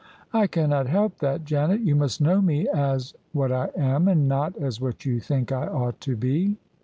[0.33, 1.81] "I cannot help that, Janet.
[1.81, 5.67] You must know me as what I am, and not as what you think I
[5.67, 6.57] ought to be."